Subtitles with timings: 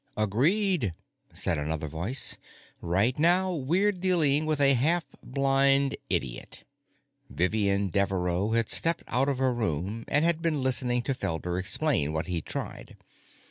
[0.17, 0.93] "Agreed,"
[1.31, 2.39] said another voice;
[2.81, 6.63] "right now, we're dealing with a half blind idiot."
[7.29, 12.13] Vivian Devereaux had stepped out of her room and had been listening to Felder explain
[12.13, 12.97] what he'd tried.